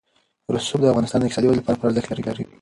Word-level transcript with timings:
رسوب 0.55 0.79
د 0.81 0.85
افغانستان 0.91 1.19
د 1.19 1.23
اقتصادي 1.25 1.47
ودې 1.47 1.59
لپاره 1.59 1.77
پوره 1.79 1.89
ارزښت 1.91 2.09
لري. 2.27 2.43